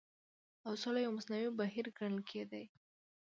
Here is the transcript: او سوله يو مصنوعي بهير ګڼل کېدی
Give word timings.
او 0.65 0.73
سوله 0.81 0.99
يو 1.05 1.11
مصنوعي 1.17 1.47
بهير 1.59 1.85
ګڼل 1.97 2.17
کېدی 2.29 2.63